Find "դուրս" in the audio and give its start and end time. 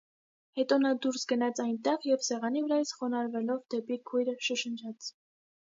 1.03-1.25